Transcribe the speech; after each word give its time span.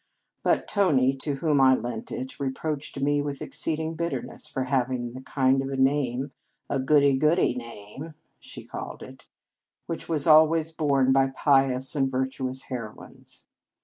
But 0.41 0.67
Tony, 0.67 1.13
to 1.17 1.35
whom 1.35 1.61
I 1.61 1.75
lent 1.75 2.11
it, 2.11 2.39
reproached 2.39 2.99
me 2.99 3.21
with 3.21 3.39
exceeding 3.39 3.93
bitterness 3.93 4.47
for 4.47 4.63
hav 4.63 4.91
ing 4.91 5.11
the 5.13 5.21
kind 5.21 5.61
of 5.61 5.69
a 5.69 5.77
name 5.77 6.31
a 6.71 6.79
goody 6.79 7.15
goody 7.15 7.53
name 7.53 8.15
she 8.39 8.63
called 8.65 9.03
it 9.03 9.27
which 9.85 10.09
was 10.09 10.25
always 10.25 10.71
borne 10.71 11.11
by 11.13 11.27
pious 11.27 11.93
and 11.95 12.09
virtu 12.09 12.49
ous 12.49 12.63
heroines. 12.63 13.45